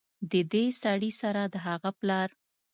[0.31, 2.29] ددې سړي سره د هغه پلار